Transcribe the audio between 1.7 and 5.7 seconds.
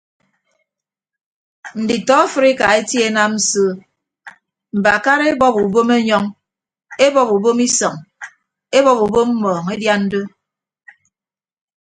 Nditọ afrika etie enam so mbakara ebọp